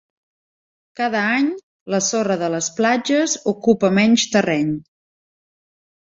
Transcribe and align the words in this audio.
Cada 0.99 1.19
any 1.33 1.49
la 1.95 1.99
sorra 2.05 2.37
de 2.43 2.49
les 2.53 2.69
platges 2.79 3.35
ocupa 3.51 3.91
menys 3.99 4.23
terreny. 4.37 4.73